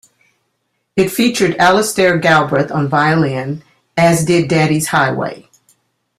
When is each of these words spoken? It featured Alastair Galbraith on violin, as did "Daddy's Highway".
It 0.95 1.09
featured 1.11 1.55
Alastair 1.57 2.17
Galbraith 2.17 2.71
on 2.71 2.87
violin, 2.87 3.61
as 3.95 4.25
did 4.25 4.49
"Daddy's 4.49 4.87
Highway". 4.87 5.47